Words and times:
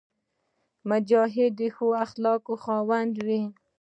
مجاهد 0.89 1.51
د 1.59 1.61
ښو 1.75 1.87
اخلاقو 2.05 2.53
خاوند 2.63 3.13
وي. 3.25 3.43